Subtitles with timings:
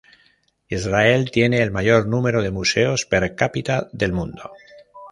[0.67, 4.49] Israel tiene el mayor número de museos "per capita" del mundo.